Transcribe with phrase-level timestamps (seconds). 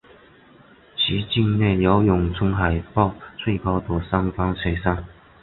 [0.97, 5.05] 其境内有永春海报最高的山峰雪山。